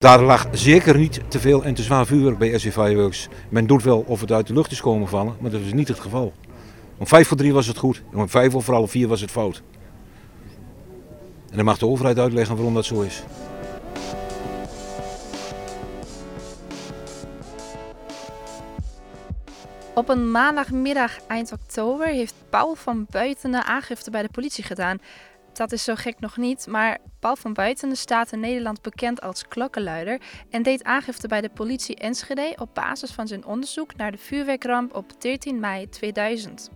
[0.00, 3.28] Daar lag zeker niet te veel en te zwaar vuurwerk bij SC Fireworks.
[3.48, 5.88] Men doet wel of het uit de lucht is komen vallen, maar dat is niet
[5.88, 6.32] het geval.
[6.98, 9.30] Om vijf voor drie was het goed, en om vijf voor half vier was het
[9.30, 9.62] fout.
[11.50, 13.22] En dan mag de overheid uitleggen waarom dat zo is.
[19.94, 24.98] Op een maandagmiddag eind oktober heeft Paul van Buitenen aangifte bij de politie gedaan.
[25.52, 29.48] Dat is zo gek nog niet, maar Paul van Buitenen staat in Nederland bekend als
[29.48, 34.18] klokkenluider en deed aangifte bij de politie Enschede op basis van zijn onderzoek naar de
[34.18, 36.70] vuurwerkramp op 13 mei 2000.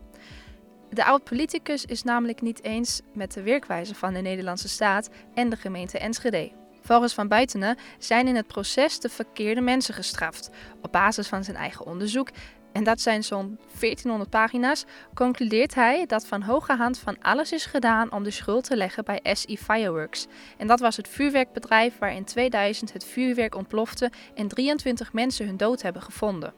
[0.91, 5.56] De oud-politicus is namelijk niet eens met de werkwijze van de Nederlandse staat en de
[5.56, 6.52] gemeente Enschede.
[6.86, 10.50] Volgens Van Buitenen zijn in het proces de verkeerde mensen gestraft.
[10.83, 12.28] Op basis van zijn eigen onderzoek
[12.74, 17.66] en dat zijn zo'n 1400 pagina's, concludeert hij dat van hoge hand van alles is
[17.66, 20.27] gedaan om de schuld te leggen bij SE Fireworks.
[20.59, 25.56] En dat was het vuurwerkbedrijf waar in 2000 het vuurwerk ontplofte en 23 mensen hun
[25.56, 26.55] dood hebben gevonden.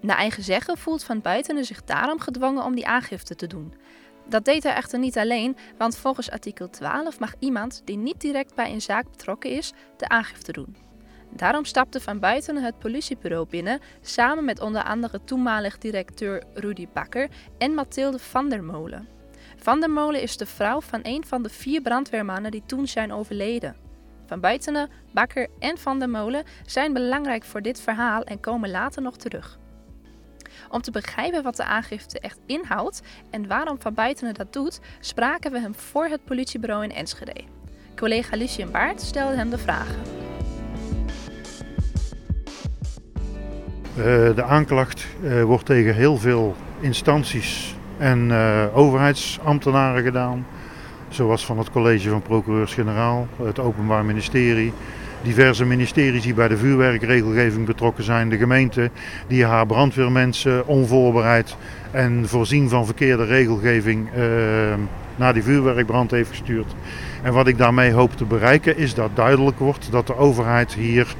[0.00, 3.74] Naar eigen zeggen voelt Van Buitenen zich daarom gedwongen om die aangifte te doen.
[4.28, 8.54] Dat deed hij echter niet alleen, want volgens artikel 12 mag iemand die niet direct
[8.54, 10.89] bij een zaak betrokken is, de aangifte doen.
[11.32, 17.28] Daarom stapte Van Buiten het politiebureau binnen, samen met onder andere toenmalig directeur Rudy Bakker
[17.58, 19.08] en Mathilde van der Molen.
[19.56, 23.12] Van der Molen is de vrouw van een van de vier brandweermannen die toen zijn
[23.12, 23.76] overleden.
[24.26, 29.02] Van Buitenen, Bakker en Van der Molen zijn belangrijk voor dit verhaal en komen later
[29.02, 29.58] nog terug.
[30.70, 35.52] Om te begrijpen wat de aangifte echt inhoudt en waarom Van Buitenen dat doet, spraken
[35.52, 37.44] we hem voor het politiebureau in Enschede.
[37.96, 40.19] Collega Lucien Baart stelde hem de vragen.
[44.34, 50.46] De aanklacht uh, wordt tegen heel veel instanties en uh, overheidsambtenaren gedaan.
[51.08, 54.72] Zoals van het college van procureurs-generaal, het Openbaar Ministerie,
[55.22, 58.90] diverse ministeries die bij de vuurwerkregelgeving betrokken zijn, de gemeente
[59.26, 61.56] die haar brandweermensen onvoorbereid
[61.90, 64.08] en voorzien van verkeerde regelgeving
[65.16, 66.74] naar die vuurwerkbrand heeft gestuurd.
[67.22, 71.14] En wat ik daarmee hoop te bereiken is dat duidelijk wordt dat de overheid hier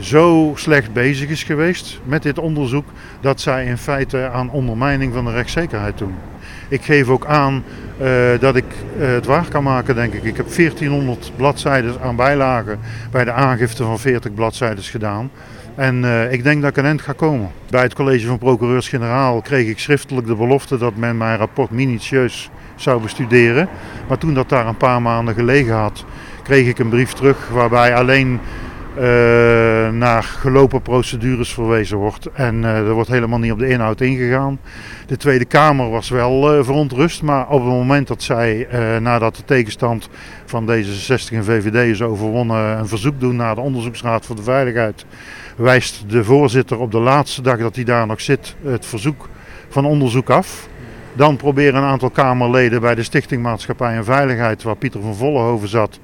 [0.00, 2.86] zo slecht bezig is geweest met dit onderzoek
[3.20, 6.14] dat zij in feite aan ondermijning van de rechtszekerheid doen.
[6.68, 7.64] Ik geef ook aan
[8.02, 8.08] uh,
[8.40, 8.64] dat ik
[8.98, 10.22] uh, het waar kan maken, denk ik.
[10.22, 12.78] Ik heb 1400 bladzijden aan bijlagen
[13.10, 15.30] bij de aangifte van 40 bladzijden gedaan.
[15.74, 17.50] En uh, ik denk dat ik een eind ga komen.
[17.70, 22.50] Bij het college van procureurs-generaal kreeg ik schriftelijk de belofte dat men mijn rapport minutieus
[22.76, 23.68] zou bestuderen.
[24.08, 26.04] Maar toen dat daar een paar maanden gelegen had,
[26.42, 28.40] kreeg ik een brief terug waarbij alleen
[29.92, 32.28] naar gelopen procedures verwezen wordt.
[32.32, 34.58] En uh, er wordt helemaal niet op de inhoud ingegaan.
[35.06, 38.68] De Tweede Kamer was wel uh, verontrust, maar op het moment dat zij,
[39.00, 40.08] nadat de tegenstand
[40.46, 45.04] van D66 en VVD is overwonnen, een verzoek doen naar de Onderzoeksraad voor de Veiligheid,
[45.56, 49.28] wijst de voorzitter op de laatste dag dat hij daar nog zit het verzoek
[49.68, 50.68] van onderzoek af.
[51.12, 55.68] Dan proberen een aantal Kamerleden bij de Stichting Maatschappij en Veiligheid, waar Pieter van Vollenhoven
[55.68, 56.00] zat,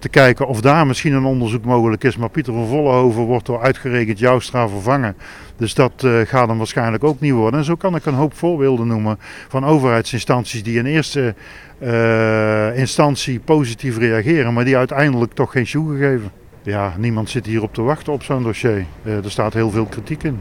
[0.00, 2.16] te kijken of daar misschien een onderzoek mogelijk is.
[2.16, 5.16] Maar Pieter van Vollenhoven wordt door uitgerekend Joustra vervangen.
[5.56, 7.58] Dus dat uh, gaat hem waarschijnlijk ook niet worden.
[7.58, 9.18] En zo kan ik een hoop voorbeelden noemen
[9.48, 11.34] van overheidsinstanties die in eerste
[11.82, 16.30] uh, instantie positief reageren, maar die uiteindelijk toch geen shoe geven.
[16.62, 18.84] Ja, niemand zit hierop te wachten op zo'n dossier.
[19.02, 20.40] Uh, er staat heel veel kritiek in.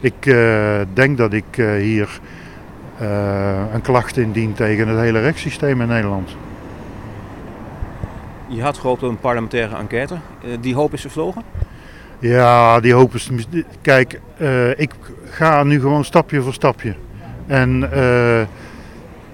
[0.00, 0.36] Ik
[0.92, 1.44] denk dat ik
[1.80, 2.20] hier
[3.72, 6.36] een klacht indien tegen het hele rechtssysteem in Nederland.
[8.48, 10.14] Je had gehoopt op een parlementaire enquête.
[10.44, 11.42] Uh, die hoop is vervlogen?
[12.18, 13.30] Ja, die hoop is.
[13.80, 16.94] Kijk, uh, ik ga nu gewoon stapje voor stapje.
[17.46, 18.42] En uh,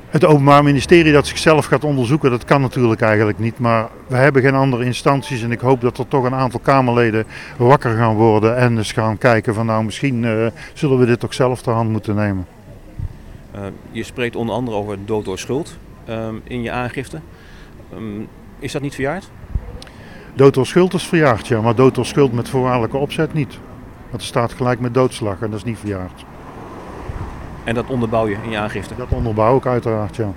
[0.08, 3.58] het Openbaar Ministerie dat zichzelf gaat onderzoeken, dat kan natuurlijk eigenlijk niet.
[3.58, 7.24] Maar we hebben geen andere instanties en ik hoop dat er toch een aantal Kamerleden
[7.58, 11.62] wakker gaan worden en eens gaan kijken van nou misschien zullen we dit toch zelf
[11.62, 12.46] ter hand moeten nemen.
[13.90, 15.76] je spreekt onder andere over dood door schuld
[16.08, 17.20] um, in je aangifte.
[17.94, 18.28] Um,
[18.62, 19.30] is dat niet verjaard?
[20.34, 21.60] Dood door schuld is verjaard, ja.
[21.60, 23.58] Maar dood door schuld met voorwaardelijke opzet niet.
[24.10, 26.24] Want er staat gelijk met doodslag en dat is niet verjaard.
[27.64, 28.94] En dat onderbouw je in je aangifte?
[28.96, 30.32] Dat onderbouw ik uiteraard, ja.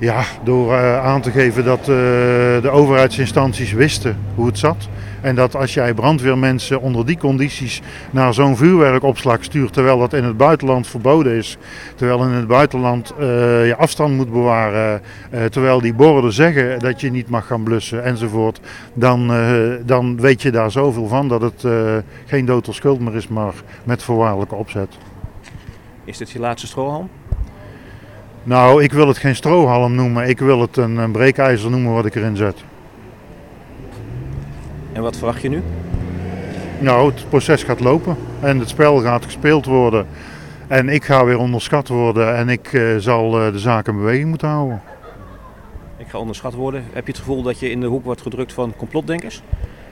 [0.00, 4.88] Ja, door uh, aan te geven dat uh, de overheidsinstanties wisten hoe het zat.
[5.20, 10.24] En dat als jij brandweermensen onder die condities naar zo'n vuurwerkopslag stuurt, terwijl dat in
[10.24, 11.58] het buitenland verboden is,
[11.94, 13.26] terwijl in het buitenland uh,
[13.66, 15.02] je afstand moet bewaren,
[15.50, 18.60] terwijl die borden zeggen dat je niet mag gaan blussen enzovoort,
[18.94, 19.32] dan,
[19.86, 21.64] dan weet je daar zoveel van dat het
[22.26, 23.54] geen dood of schuld meer is, maar
[23.84, 24.98] met voorwaardelijke opzet.
[26.04, 27.08] Is dit je laatste strohalm?
[28.42, 30.28] Nou, ik wil het geen strohalm noemen.
[30.28, 32.64] Ik wil het een, een breekijzer noemen wat ik erin zet.
[34.92, 35.62] En wat verwacht je nu?
[36.78, 40.06] Nou, het proces gaat lopen en het spel gaat gespeeld worden.
[40.66, 44.28] En ik ga weer onderschat worden en ik uh, zal uh, de zaak in beweging
[44.28, 44.82] moeten houden.
[45.96, 46.84] Ik ga onderschat worden.
[46.92, 49.42] Heb je het gevoel dat je in de hoek wordt gedrukt van complotdenkers?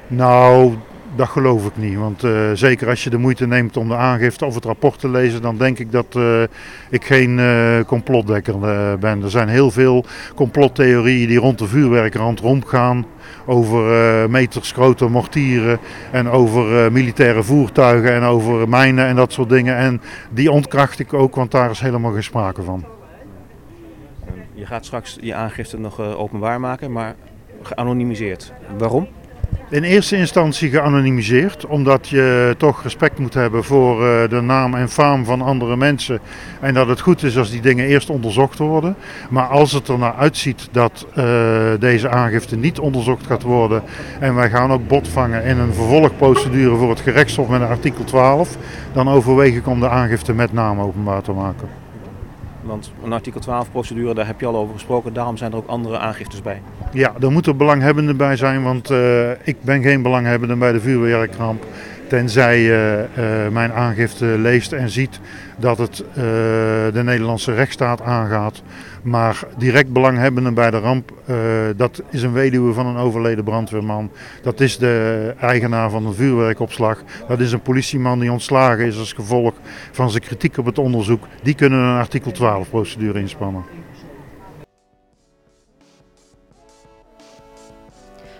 [0.06, 0.74] Nou,
[1.16, 1.98] dat geloof ik niet.
[1.98, 5.08] Want uh, zeker als je de moeite neemt om de aangifte of het rapport te
[5.08, 6.42] lezen, dan denk ik dat uh,
[6.90, 8.58] ik geen uh, complotdekker
[8.98, 9.22] ben.
[9.22, 13.06] Er zijn heel veel complottheorieën die rond de vuurwerkrand rondgaan.
[13.46, 15.78] Over meters grote mortieren
[16.10, 19.76] en over militaire voertuigen en over mijnen en dat soort dingen.
[19.76, 20.00] En
[20.30, 22.84] die ontkracht ik ook, want daar is helemaal geen sprake van.
[24.54, 27.14] Je gaat straks je aangifte nog openbaar maken, maar
[27.62, 28.52] geanonimiseerd.
[28.78, 29.08] Waarom?
[29.70, 35.24] In eerste instantie geanonimiseerd, omdat je toch respect moet hebben voor de naam en faam
[35.24, 36.20] van andere mensen.
[36.60, 38.96] En dat het goed is als die dingen eerst onderzocht worden.
[39.30, 41.24] Maar als het er naar uitziet dat uh,
[41.78, 43.82] deze aangifte niet onderzocht gaat worden.
[44.20, 48.56] En wij gaan ook bot vangen in een vervolgprocedure voor het gerechtshof met artikel 12.
[48.92, 51.87] Dan overweeg ik om de aangifte met naam openbaar te maken.
[52.68, 55.12] Want een artikel 12 procedure, daar heb je al over gesproken.
[55.12, 56.62] Daarom zijn er ook andere aangiftes bij.
[56.92, 61.64] Ja, er moeten belanghebbenden bij zijn, want uh, ik ben geen belanghebbende bij de vuurwerkramp.
[62.08, 65.20] Tenzij uh, mijn aangifte leest en ziet
[65.56, 66.04] dat het
[66.92, 68.62] de Nederlandse rechtsstaat aangaat.
[69.02, 71.12] Maar direct belanghebbenden bij de ramp,
[71.76, 74.10] dat is een weduwe van een overleden brandweerman.
[74.42, 77.02] Dat is de eigenaar van een vuurwerkopslag.
[77.28, 79.54] Dat is een politieman die ontslagen is als gevolg
[79.92, 81.26] van zijn kritiek op het onderzoek.
[81.42, 83.64] Die kunnen een artikel 12 procedure inspannen.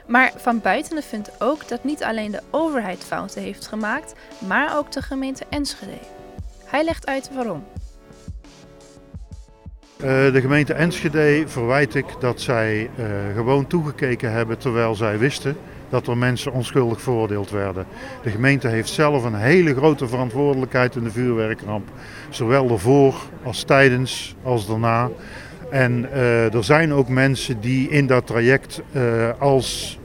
[0.07, 4.15] Maar Van Buitenen vindt ook dat niet alleen de overheid fouten heeft gemaakt,
[4.47, 5.99] maar ook de gemeente Enschede.
[6.65, 7.65] Hij legt uit waarom.
[10.05, 13.05] Uh, de gemeente Enschede verwijt ik dat zij uh,
[13.35, 15.57] gewoon toegekeken hebben terwijl zij wisten
[15.89, 17.87] dat er mensen onschuldig veroordeeld werden.
[18.23, 21.89] De gemeente heeft zelf een hele grote verantwoordelijkheid in de vuurwerkramp.
[22.29, 25.11] Zowel ervoor als tijdens als daarna.
[25.71, 28.83] En uh, er zijn ook mensen die in dat traject
[29.39, 29.99] als,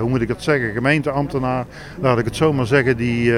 [0.00, 1.66] hoe moet ik het zeggen, gemeenteambtenaar,
[2.00, 3.32] laat ik het zo maar zeggen, die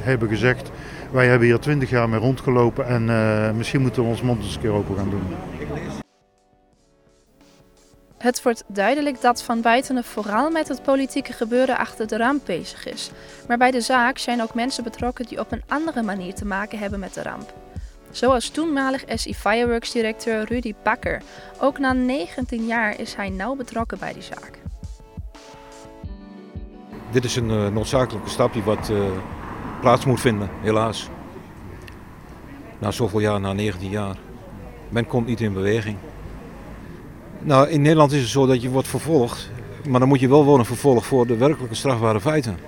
[0.00, 0.70] hebben gezegd,
[1.12, 4.60] wij hebben hier twintig jaar mee rondgelopen en misschien moeten we ons mond eens een
[4.60, 5.22] keer open gaan doen.
[8.26, 12.86] Het wordt duidelijk dat Van Buitenen vooral met het politieke gebeuren achter de ramp bezig
[12.86, 13.10] is.
[13.48, 16.78] Maar bij de zaak zijn ook mensen betrokken die op een andere manier te maken
[16.78, 17.54] hebben met de ramp.
[18.10, 21.22] Zoals toenmalig SI Fireworks directeur Rudy Bakker.
[21.60, 24.58] Ook na 19 jaar is hij nauw betrokken bij die zaak.
[27.10, 28.98] Dit is een uh, noodzakelijke stap die wat uh,
[29.80, 31.08] plaats moet vinden, helaas.
[32.78, 34.16] Na zoveel jaar, na 19 jaar.
[34.88, 35.96] Men komt niet in beweging.
[37.38, 39.50] Nou, in Nederland is het zo dat je wordt vervolgd,
[39.88, 42.58] maar dan moet je wel worden vervolgd voor de werkelijke strafbare feiten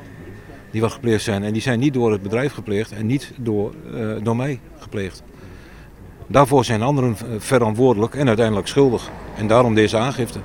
[0.71, 1.45] die wat gepleegd zijn.
[1.45, 5.23] En die zijn niet door het bedrijf gepleegd en niet door, uh, door mij gepleegd.
[6.27, 9.11] Daarvoor zijn anderen verantwoordelijk en uiteindelijk schuldig.
[9.37, 10.39] En daarom deze aangifte.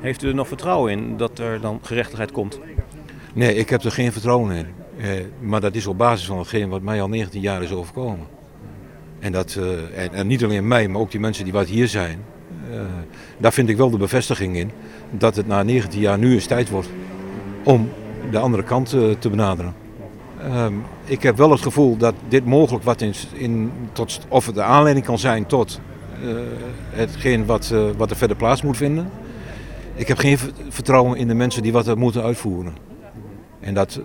[0.00, 2.60] Heeft u er nog vertrouwen in dat er dan gerechtigheid komt?
[3.34, 4.66] Nee, ik heb er geen vertrouwen in.
[4.98, 5.10] Eh,
[5.40, 8.26] maar dat is op basis van hetgeen wat mij al 19 jaar is overkomen.
[9.18, 11.88] En, dat, uh, en, en, niet alleen mij, maar ook die mensen die wat hier
[11.88, 12.20] zijn.
[12.70, 12.80] Uh,
[13.38, 14.70] daar vind ik wel de bevestiging in
[15.10, 16.88] dat het na 19 jaar nu eens tijd wordt
[17.64, 17.88] om
[18.30, 19.74] de andere kant te benaderen.
[20.54, 24.62] Um, ik heb wel het gevoel dat dit mogelijk wat in, in tot, of de
[24.62, 25.80] aanleiding kan zijn tot
[26.90, 29.10] hetgeen wat, wat er verder plaats moet vinden.
[29.94, 30.38] Ik heb geen
[30.68, 32.74] vertrouwen in de mensen die wat er moeten uitvoeren.
[33.60, 34.00] En dat,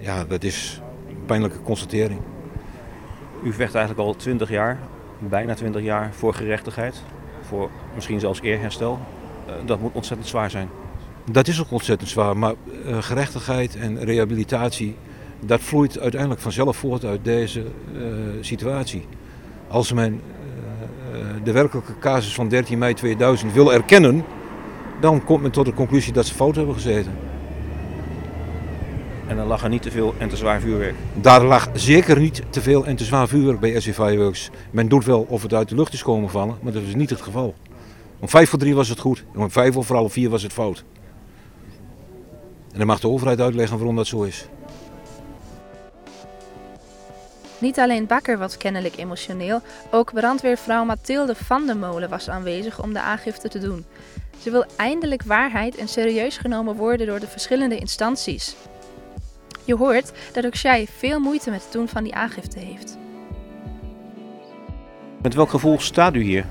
[0.00, 2.20] ja, dat is een pijnlijke constatering.
[3.42, 4.78] U vecht eigenlijk al 20 jaar,
[5.18, 7.02] bijna 20 jaar, voor gerechtigheid.
[7.42, 8.98] Voor misschien zelfs eerherstel.
[9.64, 10.68] dat moet ontzettend zwaar zijn.
[11.30, 12.54] Dat is ook ontzettend zwaar, maar
[12.86, 14.96] uh, gerechtigheid en rehabilitatie,
[15.40, 18.02] dat vloeit uiteindelijk vanzelf voort uit deze uh,
[18.40, 19.06] situatie.
[19.68, 24.24] Als men uh, de werkelijke casus van 13 mei 2000 wil erkennen,
[25.00, 27.12] dan komt men tot de conclusie dat ze fout hebben gezeten.
[29.28, 30.94] En dan lag er niet te veel en te zwaar vuurwerk?
[31.14, 34.50] Daar lag zeker niet te veel en te zwaar vuurwerk bij SC Fireworks.
[34.70, 37.10] Men doet wel of het uit de lucht is komen vallen, maar dat is niet
[37.10, 37.54] het geval.
[38.18, 40.84] Om 5 voor 3 was het goed, om 5 voor half 4 was het fout.
[42.72, 44.48] En dan mag de overheid uitleggen waarom dat zo is.
[47.58, 52.92] Niet alleen Bakker was kennelijk emotioneel, ook brandweervrouw Mathilde van der Molen was aanwezig om
[52.92, 53.84] de aangifte te doen.
[54.42, 58.56] Ze wil eindelijk waarheid en serieus genomen worden door de verschillende instanties.
[59.68, 62.98] Je hoort dat ook zij veel moeite met het doen van die aangifte heeft.
[65.22, 66.44] Met welk gevoel staat u hier?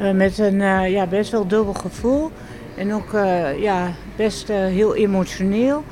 [0.00, 2.30] Uh, met een uh, ja, best wel dubbel gevoel.
[2.76, 5.84] En ook uh, ja, best uh, heel emotioneel.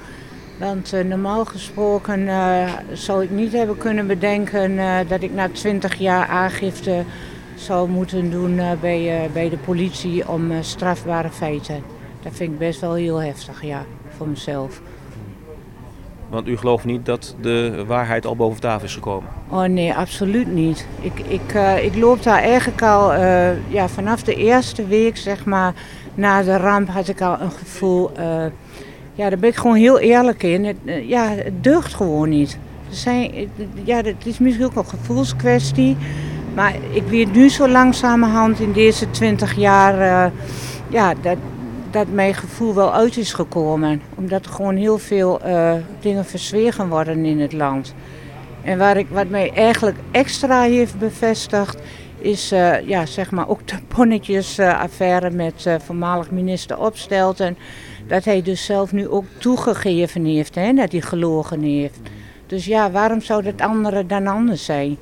[0.58, 2.28] Want uh, normaal gesproken
[2.92, 4.76] zou ik niet hebben kunnen bedenken
[5.08, 7.04] dat ik na 20 jaar aangifte
[7.54, 11.82] zou moeten doen bij, bij de politie om strafbare feiten.
[12.22, 13.84] Dat vind ik best wel heel heftig, ja,
[14.16, 14.80] voor mezelf.
[16.28, 19.28] Want u gelooft niet dat de waarheid al boven tafel is gekomen?
[19.49, 20.87] Oh nee, absoluut niet.
[21.00, 25.45] Ik, ik, uh, ik loop daar eigenlijk al uh, ja, vanaf de eerste week, zeg
[25.45, 25.75] maar,
[26.14, 28.11] na de ramp had ik al een gevoel.
[28.18, 28.45] Uh,
[29.14, 30.64] ja, daar ben ik gewoon heel eerlijk in.
[30.64, 32.59] Het, ja, het deugt gewoon niet.
[32.88, 33.50] Er zijn,
[33.85, 35.97] ja, het is misschien ook een gevoelskwestie.
[36.54, 40.33] Maar ik weet nu zo langzamerhand in deze twintig jaar.
[40.88, 41.37] ja, dat,
[41.96, 44.02] dat mijn gevoel wel uit is gekomen.
[44.14, 47.94] Omdat er gewoon heel veel uh, dingen verzwegen worden in het land.
[48.62, 51.78] En waar ik, wat mij eigenlijk extra heeft bevestigd,
[52.18, 57.56] is uh, ja, zeg maar ook de ponnetjesaffaire uh, met voormalig minister Opstelten.
[58.06, 62.00] Dat hij dus zelf nu ook toegegeven heeft, hè, dat hij gelogen heeft.
[62.46, 64.96] Dus ja, waarom zou dat andere dan anders zijn?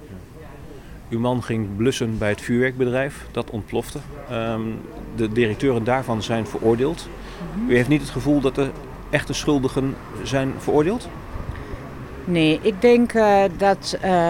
[1.14, 3.98] Uw man ging blussen bij het vuurwerkbedrijf, dat ontplofte.
[4.32, 4.80] Um,
[5.16, 7.08] de directeuren daarvan zijn veroordeeld.
[7.68, 8.70] U heeft niet het gevoel dat de
[9.10, 11.08] echte schuldigen zijn veroordeeld?
[12.24, 14.28] Nee, ik denk uh, dat uh,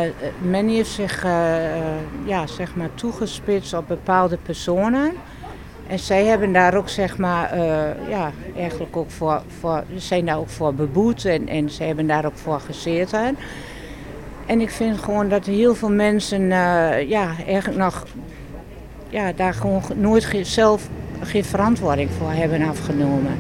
[0.50, 1.30] men heeft zich uh,
[2.24, 5.12] ja, zeg maar toegespitst op bepaalde personen.
[5.86, 7.58] En zij hebben daar ook, zeg maar,
[8.08, 12.24] ja, eigenlijk ook voor, voor, zijn daar ook voor beboet en, en ze hebben daar
[12.24, 13.36] ook voor gezeten.
[14.46, 16.46] En ik vind gewoon dat heel veel mensen
[17.08, 18.04] ja, eigenlijk nog
[19.08, 20.88] ja, daar gewoon nooit zelf
[21.20, 23.38] geen verantwoording voor hebben afgenomen.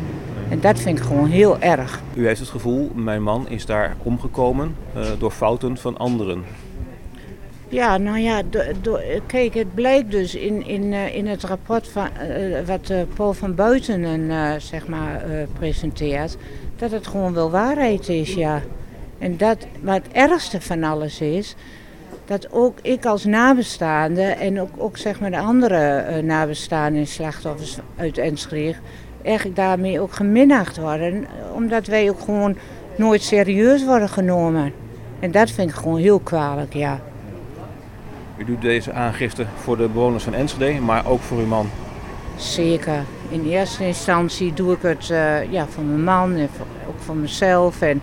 [0.48, 2.00] En dat vind ik gewoon heel erg.
[2.14, 6.44] U heeft het gevoel, mijn man is daar omgekomen uh, door fouten van anderen.
[7.68, 8.42] Ja, nou ja,
[9.26, 13.54] kijk, het blijkt dus in, in, uh, in het rapport van, uh, wat Paul van
[13.54, 15.22] Buitenen zeg maar,
[15.58, 16.36] presenteert,
[16.76, 18.62] dat het gewoon wel waarheid is, ja.
[19.24, 21.54] En dat, wat het ergste van alles is,
[22.24, 27.06] dat ook ik als nabestaande en ook, ook zeg maar de andere uh, nabestaanden en
[27.06, 28.74] slachtoffers uit Enschede
[29.22, 31.26] eigenlijk daarmee ook geminacht worden.
[31.54, 32.56] Omdat wij ook gewoon
[32.96, 34.72] nooit serieus worden genomen.
[35.20, 37.00] En dat vind ik gewoon heel kwalijk, ja.
[38.36, 41.70] U doet deze aangifte voor de bewoners van Enschede, maar ook voor uw man?
[42.36, 43.04] Zeker.
[43.28, 47.16] In eerste instantie doe ik het uh, ja, voor mijn man en voor, ook voor
[47.16, 47.80] mezelf.
[47.80, 48.02] En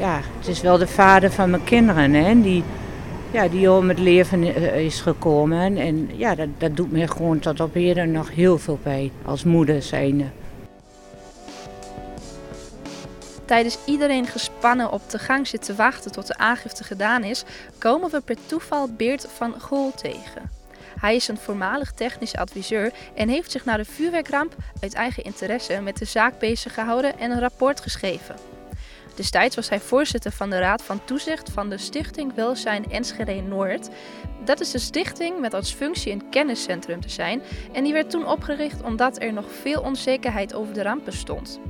[0.00, 2.64] ja, het is wel de vader van mijn kinderen, hè, die
[3.32, 5.76] ja, die om het leven eh, is gekomen.
[5.76, 9.44] En ja, dat, dat doet me gewoon tot op heden nog heel veel pijn als
[9.44, 10.24] moeder zijnde.
[13.44, 17.44] Tijdens iedereen gespannen op de gang zit te wachten tot de aangifte gedaan is,
[17.78, 20.50] komen we per toeval Beert van Gool tegen.
[21.00, 25.80] Hij is een voormalig technisch adviseur en heeft zich na de vuurwerkramp uit eigen interesse
[25.80, 28.36] met de zaak bezig gehouden en een rapport geschreven.
[29.20, 33.88] Destijds was hij voorzitter van de Raad van Toezicht van de Stichting Welzijn Enschede Noord.
[34.44, 38.26] Dat is de stichting met als functie een kenniscentrum te zijn en die werd toen
[38.26, 41.60] opgericht omdat er nog veel onzekerheid over de ramp bestond.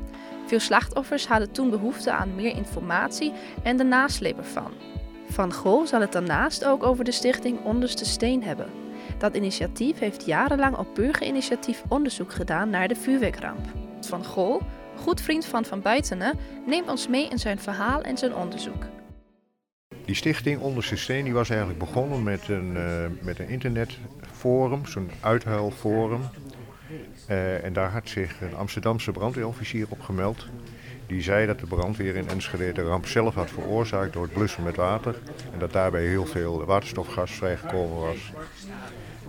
[0.47, 4.73] Veel slachtoffers hadden toen behoefte aan meer informatie en de nasleep ervan.
[5.29, 8.71] Van Gol zal het daarnaast ook over de stichting Onderste Steen hebben.
[9.19, 13.67] Dat initiatief heeft jarenlang op burgerinitiatief onderzoek gedaan naar de vuurwerkramp.
[14.01, 14.61] Van Gol
[15.01, 18.85] goed vriend van Van Buitenen, neemt ons mee in zijn verhaal en zijn onderzoek.
[20.05, 26.21] Die stichting Onderste Steen was eigenlijk begonnen met een, uh, met een internetforum, zo'n uithuilforum.
[27.31, 30.47] Uh, en daar had zich een Amsterdamse brandweerofficier op gemeld.
[31.07, 34.63] Die zei dat de brandweer in Enschede de ramp zelf had veroorzaakt door het blussen
[34.63, 35.15] met water.
[35.53, 38.33] En dat daarbij heel veel waterstofgas vrijgekomen was.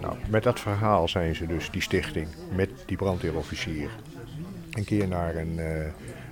[0.01, 3.89] Nou, met dat verhaal zijn ze dus, die stichting, met die brandweerofficier,
[4.71, 5.85] een keer naar een, uh,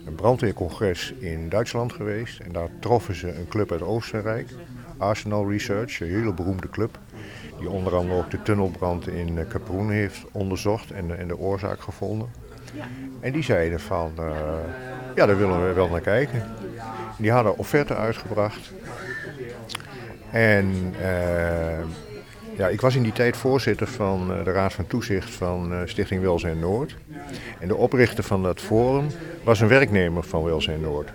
[0.06, 2.40] een brandweercongres in Duitsland geweest.
[2.40, 4.50] En daar troffen ze een club uit Oostenrijk,
[4.98, 7.00] Arsenal Research, een hele beroemde club.
[7.60, 11.82] Die onder andere ook de tunnelbrand in uh, Kaproen heeft onderzocht en, en, de oorzaak
[11.82, 12.30] gevonden.
[13.20, 14.32] En die zeiden van, uh,
[15.16, 16.44] ja daar willen we wel naar kijken.
[17.18, 18.72] Die hadden offerte uitgebracht.
[20.32, 20.94] En
[22.60, 26.60] ja, ik was in die tijd voorzitter van de Raad van Toezicht van Stichting Welzijn
[26.60, 26.96] Noord.
[27.60, 29.08] En de oprichter van dat forum
[29.44, 31.10] was een werknemer van Welzijn Noord.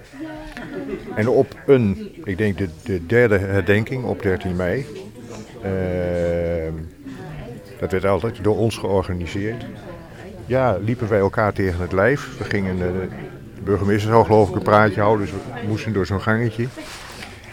[1.14, 4.86] En op een, ik denk de, de derde herdenking op 13 mei,
[5.64, 6.72] uh,
[7.78, 9.64] dat werd altijd door ons georganiseerd,
[10.46, 12.38] ja, liepen wij elkaar tegen het lijf.
[12.38, 13.08] We gingen, de
[13.64, 16.66] burgemeester zou geloof ik een praatje houden, dus we moesten door zo'n gangetje.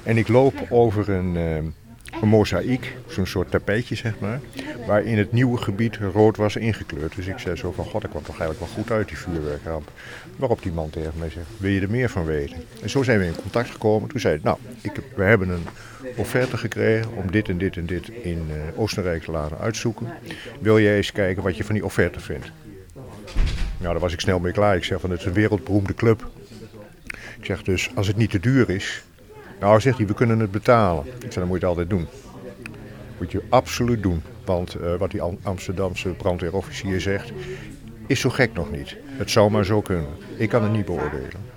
[0.03, 1.35] En ik loop over een,
[2.21, 4.39] een mozaïek, zo'n soort tapijtje zeg maar,
[4.87, 7.15] waarin het nieuwe gebied rood was ingekleurd.
[7.15, 9.91] Dus ik zei zo van, god, ik kwam toch eigenlijk wel goed uit die vuurwerkramp.
[10.35, 12.57] Waarop die man tegen mij zegt, wil je er meer van weten?
[12.81, 14.09] En zo zijn we in contact gekomen.
[14.09, 15.65] Toen zei hij, nou, ik heb, we hebben een
[16.15, 20.07] offerte gekregen om dit en dit en dit in uh, Oostenrijk te laten uitzoeken.
[20.59, 22.51] Wil jij eens kijken wat je van die offerte vindt?
[23.77, 24.75] Nou, daar was ik snel mee klaar.
[24.75, 26.29] Ik zeg van, het is een wereldberoemde club.
[27.39, 29.03] Ik zeg dus, als het niet te duur is,
[29.61, 31.05] nou zegt hij, we kunnen het betalen.
[31.05, 32.07] Ik zeg, dan moet je het altijd doen.
[33.17, 34.21] Moet je absoluut doen.
[34.45, 37.31] Want uh, wat die Amsterdamse brandweerofficier zegt,
[38.07, 38.97] is zo gek nog niet.
[39.05, 40.09] Het zou maar zo kunnen.
[40.35, 41.49] Ik kan het niet beoordelen.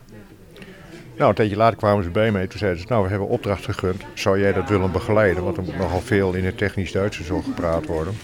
[1.16, 2.46] Nou, een tijdje later kwamen ze bij mij.
[2.46, 4.02] Toen zeiden ze, nou, we hebben opdracht gegund.
[4.14, 5.44] Zou jij dat willen begeleiden?
[5.44, 8.14] Want er moet nogal veel in het technisch Duitse zo gepraat worden.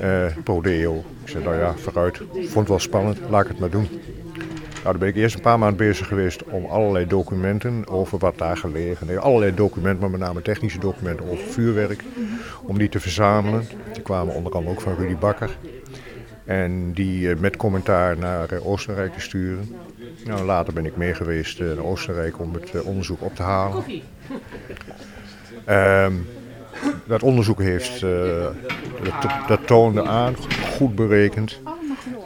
[0.00, 1.04] Uh, Prodeo.
[1.24, 2.16] Ik zei, nou ja, vooruit.
[2.32, 3.18] Vond het wel spannend.
[3.28, 3.88] Laat ik het maar doen.
[4.88, 8.38] Nou, daar ben ik eerst een paar maanden bezig geweest om allerlei documenten over wat
[8.38, 9.06] daar gelegen.
[9.06, 12.04] Nee, allerlei documenten, maar met name technische documenten over vuurwerk.
[12.62, 13.66] Om die te verzamelen.
[13.92, 15.56] Die kwamen onder andere ook van Rudy Bakker.
[16.44, 19.76] En die met commentaar naar Oostenrijk te sturen.
[20.24, 23.84] Nou, later ben ik mee geweest naar Oostenrijk om het onderzoek op te halen.
[25.68, 26.26] Um,
[27.06, 28.00] dat onderzoek heeft,
[29.48, 30.34] dat, toonde aan,
[30.76, 31.60] goed berekend,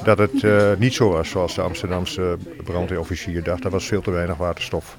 [0.05, 3.65] dat het uh, niet zo was zoals de Amsterdamse brandweerofficier dacht.
[3.65, 4.97] Er was veel te weinig waterstof.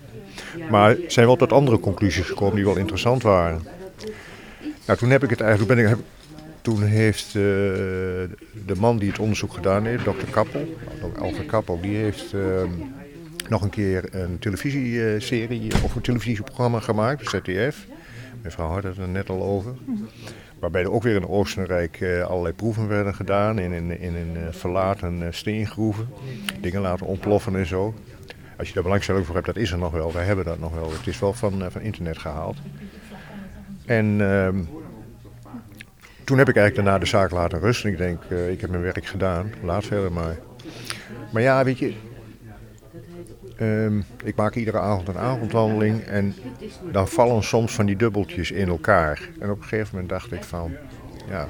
[0.69, 3.61] Maar zijn wel tot andere conclusies gekomen die wel interessant waren.
[4.85, 5.97] Nou, toen heb ik het eigenlijk, ben ik,
[6.61, 10.77] toen heeft uh, de man die het onderzoek gedaan heeft, dokter Kappel,
[11.19, 12.33] Alfred Kappel, die heeft
[13.49, 17.85] nog een keer een televisieserie of een televisieprogramma gemaakt, ZDF.
[18.41, 19.73] Mevrouw had het er net al over.
[20.63, 24.35] Waarbij er ook weer in Oostenrijk uh, allerlei proeven werden gedaan in, in, in een
[24.35, 26.07] uh, verlaten uh, steengroeven.
[26.59, 27.93] Dingen laten ontploffen en zo.
[28.57, 30.13] Als je daar belangstelling voor hebt, dat is er nog wel.
[30.13, 30.91] Wij hebben dat nog wel.
[30.91, 32.57] Het is wel van, van internet gehaald.
[33.85, 34.57] En ehm,
[36.23, 37.89] toen heb ik eigenlijk daarna de zaak laten rusten.
[37.89, 39.51] Ik denk, ik heb mijn werk gedaan.
[39.63, 40.37] Laat verder maar.
[41.31, 41.93] Maar ja, weet je,
[43.63, 46.35] Um, ik maak iedere avond een avondwandeling en
[46.91, 49.29] dan vallen soms van die dubbeltjes in elkaar.
[49.39, 50.71] En op een gegeven moment dacht ik van,
[51.29, 51.47] ja,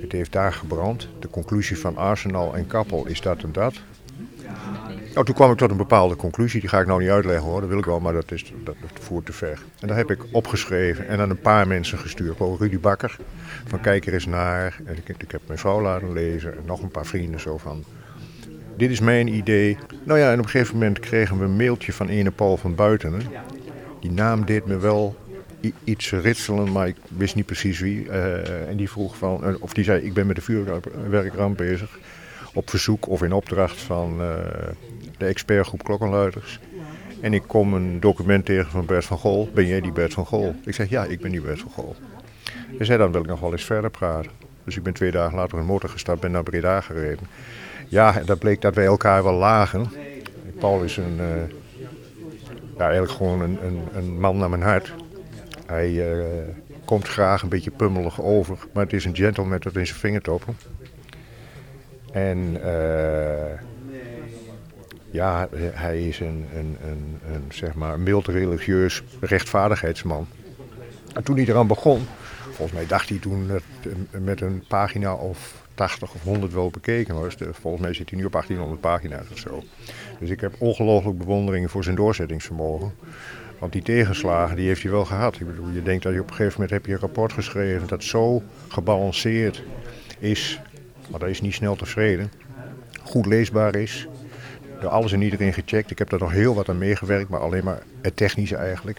[0.00, 1.08] het heeft daar gebrand.
[1.18, 3.74] De conclusie van Arsenal en Kappel is dat en dat.
[5.14, 7.60] Nou, toen kwam ik tot een bepaalde conclusie, die ga ik nou niet uitleggen hoor,
[7.60, 9.62] dat wil ik wel, maar dat, is, dat, dat voert te ver.
[9.80, 12.36] En daar heb ik opgeschreven en aan een paar mensen gestuurd.
[12.36, 13.16] Gewoon Rudy Bakker,
[13.66, 14.80] van kijk er eens naar.
[14.84, 17.84] En ik, ik heb mijn vrouw laten lezen en nog een paar vrienden zo van,
[18.78, 19.76] dit is mijn idee.
[20.04, 22.74] Nou ja, en op een gegeven moment kregen we een mailtje van ene Paul van
[22.74, 23.22] Buitenen.
[24.00, 25.16] Die naam deed me wel
[25.84, 28.04] iets ritselen, maar ik wist niet precies wie.
[28.04, 31.98] Uh, en die vroeg van, uh, of die zei, ik ben met de vuurwerkramp bezig.
[32.54, 34.34] Op verzoek of in opdracht van uh,
[35.18, 36.60] de expertgroep klokkenluiders.
[37.20, 39.50] En ik kom een document tegen van Bert van Gol.
[39.54, 40.54] Ben jij die Bert van Gol?
[40.64, 41.96] Ik zeg, ja, ik ben die Bert van Gol.
[42.76, 44.30] Hij zei, dan wil ik nog wel eens verder praten.
[44.64, 47.26] Dus ik ben twee dagen later een motor gestapt, ben naar Breda gereden.
[47.88, 49.90] Ja, dat bleek dat wij elkaar wel lagen.
[50.58, 51.26] Paul is een, uh,
[52.76, 54.92] ja, eigenlijk gewoon een, een, een, man naar mijn hart.
[55.66, 56.24] Hij uh,
[56.84, 60.56] komt graag een beetje pummelig over, maar het is een gentleman tot in zijn vingertoppen.
[62.12, 63.60] En uh,
[65.10, 70.26] ja, hij is een, een, een, een, zeg maar mild religieus rechtvaardigheidsman.
[71.14, 72.06] En toen hij eraan begon,
[72.44, 73.50] volgens mij dacht hij toen
[74.10, 77.34] met een pagina of 80 of 100 wel bekeken was.
[77.50, 79.62] volgens mij zit hij nu op 1800 pagina's of zo.
[80.20, 82.92] Dus ik heb ongelooflijk bewondering voor zijn doorzettingsvermogen.
[83.58, 85.40] Want die tegenslagen die heeft hij wel gehad.
[85.40, 87.88] Ik bedoel, je denkt dat je op een gegeven moment heb je een rapport geschreven
[87.88, 89.62] dat zo gebalanceerd
[90.18, 90.60] is,
[91.10, 92.32] maar dat is niet snel tevreden,
[93.02, 94.08] goed leesbaar is,
[94.80, 95.90] door alles en iedereen gecheckt.
[95.90, 98.98] Ik heb daar nog heel wat aan meegewerkt, maar alleen maar het technische eigenlijk.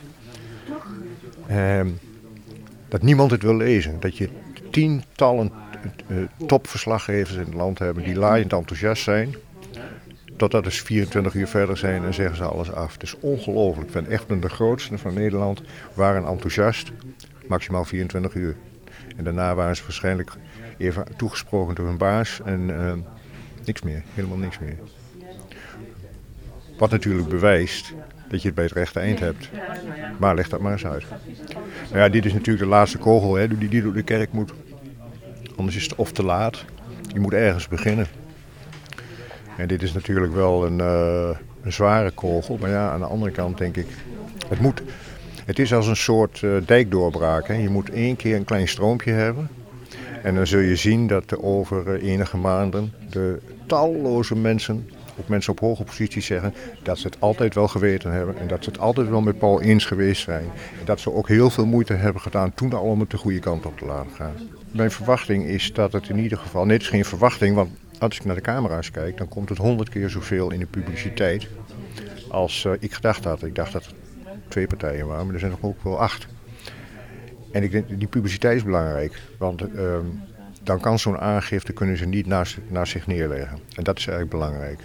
[1.47, 1.87] Ehm,
[2.87, 3.99] dat niemand het wil lezen.
[3.99, 4.29] Dat je
[4.71, 5.51] tientallen
[6.45, 9.35] topverslaggevers in het land hebben die laaiend enthousiast zijn.
[10.37, 12.93] Totdat ze 24 uur verder zijn en zeggen ze alles af.
[12.93, 13.87] Het is ongelooflijk.
[13.87, 15.61] Ik ben echt de grootste van Nederland
[15.93, 16.91] waren enthousiast.
[17.47, 18.55] Maximaal 24 uur.
[19.17, 20.31] En daarna waren ze waarschijnlijk
[20.77, 22.41] even toegesproken door hun baas.
[22.45, 22.93] En uh,
[23.65, 24.03] niks meer.
[24.13, 24.77] Helemaal niks meer.
[26.77, 27.93] Wat natuurlijk bewijst
[28.29, 29.49] dat je het bij het rechte eind hebt.
[30.19, 31.05] Maar leg dat maar eens uit.
[31.87, 34.53] Nou ja, dit is natuurlijk de laatste kogel hè, die, die door de kerk moet.
[35.59, 36.65] Anders is het of te laat.
[37.13, 38.07] Je moet ergens beginnen.
[39.57, 41.29] En dit is natuurlijk wel een, uh,
[41.61, 42.57] een zware kogel.
[42.57, 43.87] Maar ja, aan de andere kant denk ik...
[44.47, 44.81] Het, moet,
[45.45, 47.47] het is als een soort uh, dijkdoorbraak.
[47.47, 49.49] Je moet één keer een klein stroompje hebben.
[50.23, 55.51] En dan zul je zien dat over uh, enige maanden de talloze mensen ook mensen
[55.51, 58.79] op hoge posities zeggen dat ze het altijd wel geweten hebben en dat ze het
[58.79, 60.45] altijd wel met Paul eens geweest zijn.
[60.79, 63.39] En dat ze ook heel veel moeite hebben gedaan toen al om het de goede
[63.39, 64.33] kant op te laten gaan.
[64.71, 68.17] Mijn verwachting is dat het in ieder geval, nee het is geen verwachting, want als
[68.17, 71.47] ik naar de camera's kijk, dan komt het honderd keer zoveel in de publiciteit
[72.29, 73.43] als uh, ik gedacht had.
[73.43, 73.93] Ik dacht dat er
[74.47, 76.27] twee partijen waren, maar er zijn nog ook wel acht.
[77.51, 79.97] En ik denk, die publiciteit is belangrijk, want uh,
[80.63, 83.59] dan kan zo'n aangifte kunnen ze niet naast zich neerleggen.
[83.75, 84.79] En dat is eigenlijk belangrijk.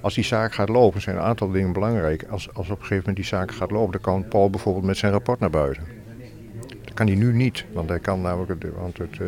[0.00, 2.24] Als die zaak gaat lopen, zijn een aantal dingen belangrijk.
[2.30, 4.96] Als, als op een gegeven moment die zaak gaat lopen, dan kan Paul bijvoorbeeld met
[4.96, 5.97] zijn rapport naar buiten.
[6.98, 9.26] Kan hij nu niet, want hij kan namelijk, want het uh,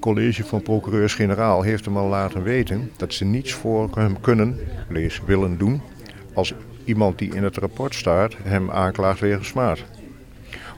[0.00, 5.20] college van procureurs-generaal heeft hem al laten weten dat ze niets voor hem kunnen, lees,
[5.26, 5.80] willen doen,
[6.34, 9.84] als iemand die in het rapport staat hem aanklaagt wegens smaad.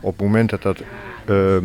[0.00, 0.82] Op het moment dat dat,
[1.30, 1.56] uh,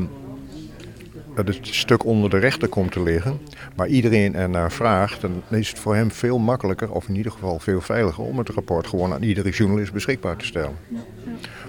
[1.36, 3.40] dat het stuk onder de rechter komt te liggen,
[3.76, 7.32] maar iedereen er naar vraagt, dan is het voor hem veel makkelijker, of in ieder
[7.32, 10.76] geval veel veiliger, om het rapport gewoon aan iedere journalist beschikbaar te stellen.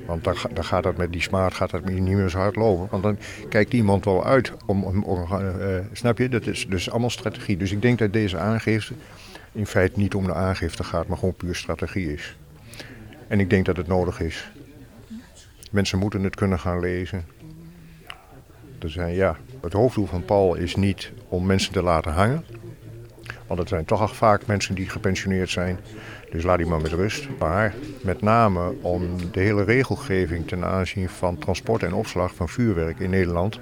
[0.06, 2.88] Want dan, dan gaat dat met die smaad gaat dat niet meer zo hard lopen.
[2.90, 6.28] Want dan kijkt iemand wel uit om, om, om uh, snap je?
[6.28, 7.56] Dat is dus allemaal strategie.
[7.56, 8.94] Dus ik denk dat deze aangifte
[9.52, 12.36] in feite niet om de aangifte gaat, maar gewoon puur strategie is.
[13.28, 14.50] En ik denk dat het nodig is.
[15.70, 17.24] Mensen moeten het kunnen gaan lezen.
[18.78, 22.44] Er zijn, ja, het hoofddoel van Paul is niet om mensen te laten hangen.
[23.46, 25.78] Want het zijn toch vaak mensen die gepensioneerd zijn.
[26.30, 27.28] Dus laat die maar met rust.
[27.38, 32.98] Maar met name om de hele regelgeving ten aanzien van transport en opslag van vuurwerk
[32.98, 33.60] in Nederland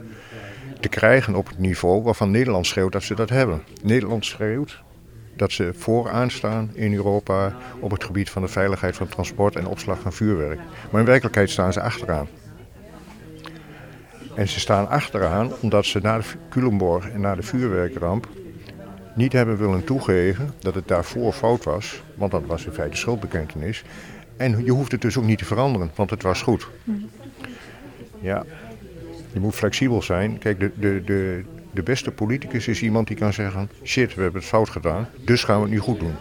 [0.81, 3.63] te krijgen op het niveau waarvan Nederland schreeuwt dat ze dat hebben.
[3.83, 4.83] Nederland schreeuwt
[5.37, 9.67] dat ze vooraan staan in Europa op het gebied van de veiligheid van transport en
[9.67, 10.61] opslag van vuurwerk.
[10.91, 12.29] Maar in werkelijkheid staan ze achteraan.
[14.35, 18.29] En ze staan achteraan omdat ze na de Culemborg en na de vuurwerkramp
[19.15, 22.03] niet hebben willen toegeven dat het daarvoor fout was.
[22.15, 23.85] Want dat was in feite schuldbekentenis.
[24.37, 26.69] En je hoeft het dus ook niet te veranderen, want het was goed.
[28.21, 28.45] Ja,
[29.33, 30.39] je moet flexibel zijn.
[30.39, 34.41] Kijk, de, de, de, de beste politicus is iemand die kan zeggen: shit, we hebben
[34.41, 36.15] het fout gedaan, dus gaan we het nu goed doen.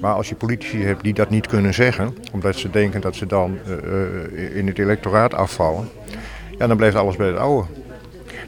[0.00, 3.26] Maar als je politici hebt die dat niet kunnen zeggen, omdat ze denken dat ze
[3.26, 5.88] dan uh, in het electoraat afvallen,
[6.58, 7.66] ja, dan blijft alles bij het oude.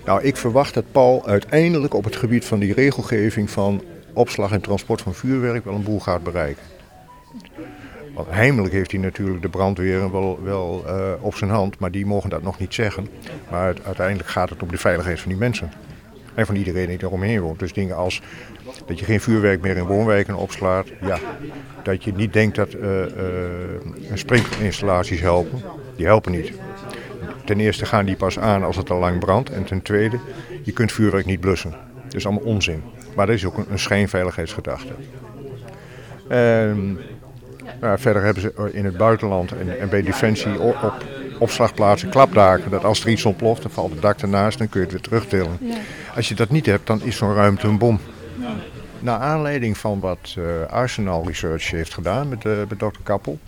[0.04, 4.60] Nou, ik verwacht dat Paul uiteindelijk op het gebied van die regelgeving van opslag en
[4.60, 6.62] transport van vuurwerk wel een boel gaat bereiken.
[8.14, 12.06] Want heimelijk heeft hij natuurlijk de brandweer wel, wel uh, op zijn hand, maar die
[12.06, 13.08] mogen dat nog niet zeggen.
[13.50, 15.70] Maar uiteindelijk gaat het om de veiligheid van die mensen.
[16.34, 17.58] En van iedereen die eromheen woont.
[17.58, 18.22] Dus dingen als
[18.86, 20.86] dat je geen vuurwerk meer in woonwijken opslaat.
[21.00, 21.18] Ja,
[21.82, 23.02] dat je niet denkt dat uh,
[24.14, 25.62] sprinklerinstallaties helpen.
[25.96, 26.52] Die helpen niet.
[27.46, 29.50] Ten eerste gaan die pas aan als het al lang brandt.
[29.50, 30.18] En ten tweede,
[30.62, 31.74] je kunt vuurwerk niet blussen.
[32.04, 32.82] Dat is allemaal onzin.
[33.14, 34.92] Maar dat is ook een, een schijnveiligheidsgedachte.
[36.32, 36.98] Um,
[37.80, 41.04] nou, verder hebben ze in het buitenland en, en bij Defensie op, op,
[41.38, 42.70] opslagplaatsen klapdaken.
[42.70, 45.04] Dat als er iets ontploft, dan valt het dak ernaast, dan kun je het weer
[45.04, 45.58] terugtillen.
[45.60, 45.74] Ja.
[46.14, 48.00] Als je dat niet hebt, dan is zo'n ruimte een bom.
[48.38, 48.54] Ja.
[48.98, 53.00] Naar aanleiding van wat uh, Arsenal Research heeft gedaan met, uh, met Dr.
[53.02, 53.38] Kappel.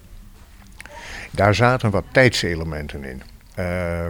[1.31, 3.23] Daar zaten wat tijdselementen in.
[3.59, 4.07] Uh,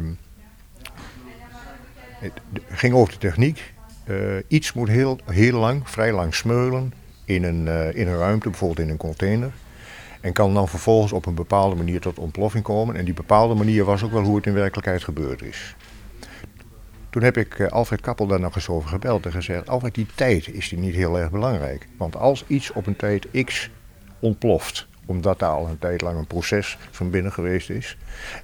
[2.18, 2.32] het
[2.68, 3.74] ging over de techniek.
[4.06, 6.92] Uh, iets moet heel, heel lang, vrij lang smeulen
[7.24, 9.50] in een, in een ruimte, bijvoorbeeld in een container.
[10.20, 12.96] En kan dan vervolgens op een bepaalde manier tot ontploffing komen.
[12.96, 15.76] En die bepaalde manier was ook wel hoe het in werkelijkheid gebeurd is.
[17.10, 20.48] Toen heb ik Alfred Kappel daar nog eens over gebeld en gezegd: Alfred, die tijd
[20.52, 21.88] is die niet heel erg belangrijk.
[21.96, 23.70] Want als iets op een tijd x
[24.18, 27.96] ontploft, omdat daar al een tijd lang een proces van binnen geweest is,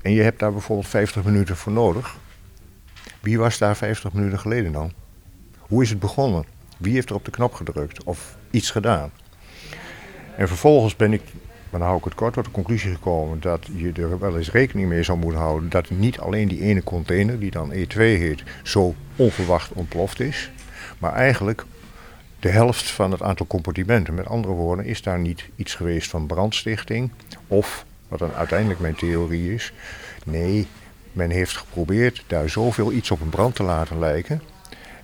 [0.02, 2.16] en je hebt daar bijvoorbeeld 50 minuten voor nodig,
[3.20, 4.92] wie was daar 50 minuten geleden dan?
[5.58, 6.44] Hoe is het begonnen?
[6.76, 9.10] Wie heeft er op de knop gedrukt of iets gedaan?
[10.36, 11.22] En vervolgens ben ik
[11.74, 14.50] maar dan hou ik het kort tot de conclusie gekomen dat je er wel eens
[14.50, 18.42] rekening mee zou moeten houden dat niet alleen die ene container, die dan E2 heet,
[18.62, 20.50] zo onverwacht ontploft is.
[20.98, 21.64] Maar eigenlijk
[22.44, 24.14] de helft van het aantal compartimenten.
[24.14, 27.10] Met andere woorden, is daar niet iets geweest van brandstichting
[27.46, 29.72] of, wat dan uiteindelijk mijn theorie is,
[30.24, 30.66] nee,
[31.12, 34.42] men heeft geprobeerd daar zoveel iets op een brand te laten lijken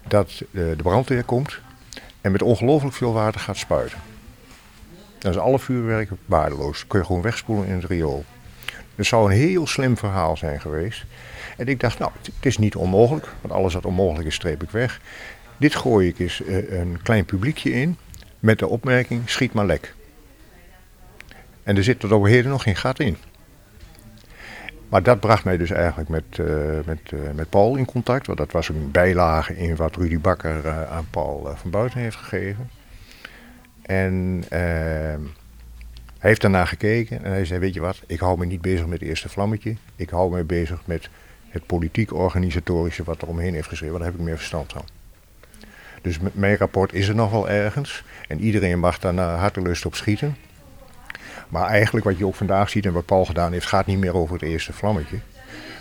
[0.09, 1.59] dat de brandweer komt
[2.21, 3.99] en met ongelooflijk veel water gaat spuiten.
[5.19, 6.87] Dan is alle vuurwerk waardeloos.
[6.87, 8.25] kun je gewoon wegspoelen in het riool.
[8.95, 11.05] Het zou een heel slim verhaal zijn geweest.
[11.57, 14.71] En ik dacht, nou, het is niet onmogelijk, want alles wat onmogelijk is, streep ik
[14.71, 15.01] weg.
[15.61, 17.97] Dit gooi ik eens uh, een klein publiekje in
[18.39, 19.95] met de opmerking, schiet maar lek.
[21.63, 23.17] En er zit tot over heden nog geen gat in.
[24.89, 26.47] Maar dat bracht mij dus eigenlijk met, uh,
[26.85, 28.27] met, uh, met Paul in contact.
[28.27, 32.71] Want dat was een bijlage in wat Rudy Bakker aan Paul van Buiten heeft gegeven.
[33.83, 34.51] En uh,
[36.19, 38.87] hij heeft daarna gekeken en hij zei, weet je wat, ik hou me niet bezig
[38.87, 39.77] met het eerste vlammetje.
[39.97, 41.09] Ik hou me bezig met
[41.49, 43.97] het politiek-organisatorische wat er omheen heeft geschreven.
[43.97, 45.00] Daar heb ik meer verstand van.
[46.01, 48.05] Dus mijn rapport is er nog wel ergens.
[48.29, 50.37] En iedereen mag daar naar hartelust op schieten.
[51.49, 54.15] Maar eigenlijk wat je ook vandaag ziet en wat Paul gedaan heeft, gaat niet meer
[54.15, 55.19] over het eerste vlammetje.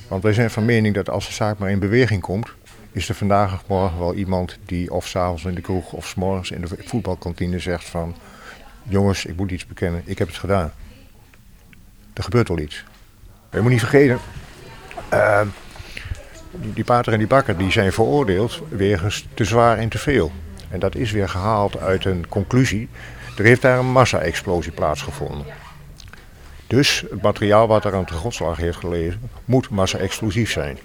[0.08, 2.49] Want wij zijn van mening dat als de zaak maar in beweging komt,
[2.91, 6.15] is er vandaag of morgen wel iemand die of s'avonds in de kroeg of s
[6.15, 8.15] morgens in de voetbalkantine zegt van...
[8.84, 10.71] Jongens, ik moet iets bekennen, ik heb het gedaan.
[12.13, 12.84] Er gebeurt wel iets.
[13.51, 14.19] Je moet niet vergeten,
[15.13, 15.41] uh,
[16.51, 20.31] die, die pater en die bakker die zijn veroordeeld wegens te zwaar en te veel.
[20.69, 22.89] En dat is weer gehaald uit een conclusie.
[23.38, 25.45] Er heeft daar een massa-explosie plaatsgevonden.
[26.67, 30.77] Dus het materiaal wat er aan de grondslag heeft gelegen moet massa-explosief zijn.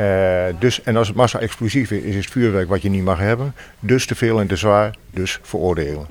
[0.00, 3.54] Uh, dus, en als het massa-explosief is, is het vuurwerk wat je niet mag hebben.
[3.80, 6.06] Dus te veel en te zwaar, dus veroordelen.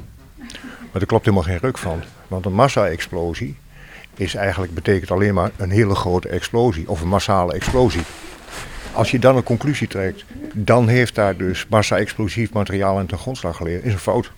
[0.92, 2.04] Maar er klopt helemaal geen ruk van.
[2.28, 3.58] Want een massa-explosie
[4.16, 8.04] is eigenlijk, betekent alleen maar een hele grote explosie of een massale explosie.
[9.00, 13.56] Als je dan een conclusie trekt, dan heeft daar dus massa-explosief materiaal aan ten grondslag
[13.56, 14.32] gelegen, is een fout.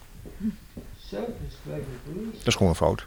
[1.10, 3.06] Dat is gewoon een fout.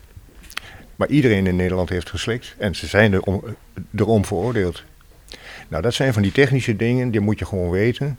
[0.96, 3.42] Maar iedereen in Nederland heeft geslikt en ze zijn erom,
[3.96, 4.82] erom veroordeeld.
[5.68, 8.18] Nou, dat zijn van die technische dingen, die moet je gewoon weten.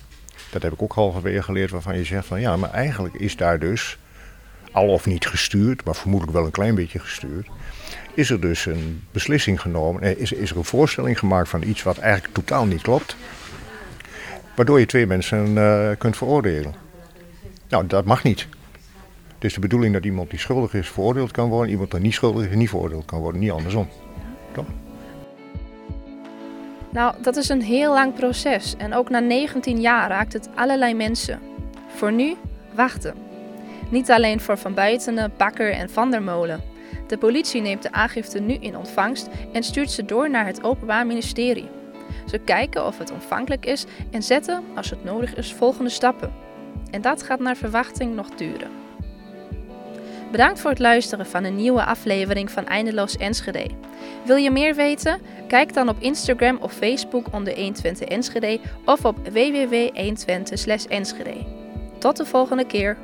[0.52, 3.60] Dat heb ik ook halverwege geleerd, waarvan je zegt van ja, maar eigenlijk is daar
[3.60, 3.98] dus,
[4.72, 7.48] al of niet gestuurd, maar vermoedelijk wel een klein beetje gestuurd,
[8.16, 11.84] is er dus een beslissing genomen, eh, is, is er een voorstelling gemaakt van iets
[11.84, 13.16] wat eigenlijk totaal niet klopt,
[14.56, 16.74] waardoor je twee mensen uh, kunt veroordelen.
[17.70, 18.48] Nou, dat mag niet.
[19.36, 22.14] Het is de bedoeling dat iemand die schuldig is veroordeeld kan worden, iemand die niet
[22.14, 23.90] schuldig is niet veroordeeld kan worden, niet andersom.
[24.52, 24.66] Toch?
[26.90, 30.94] Nou, dat is een heel lang proces en ook na 19 jaar raakt het allerlei
[30.94, 31.40] mensen.
[31.96, 32.36] Voor nu,
[32.76, 33.14] wachten.
[33.90, 36.75] Niet alleen voor Van Buitenen, Bakker en Van der Molen.
[37.08, 41.08] De politie neemt de aangifte nu in ontvangst en stuurt ze door naar het Openbaar
[41.08, 41.70] Ministerie.
[42.26, 46.34] Ze kijken of het ontvankelijk is en zetten, als het nodig is, volgende stappen.
[46.92, 48.70] En dat gaat naar verwachting nog duren.
[50.32, 53.68] Bedankt voor het luisteren van een nieuwe aflevering van Eindeloos Enschede.
[54.26, 55.22] Wil je meer weten?
[55.48, 61.46] Kijk dan op Instagram of Facebook onder 120 Enschede of op www.120 Enschede.
[62.00, 62.98] Tot de volgende keer.